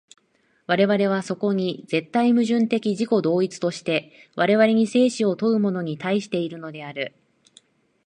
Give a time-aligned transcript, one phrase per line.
[0.65, 7.13] 我々はそこに絶対矛盾的自己同一として、我々に生死を問うものに対しているのである。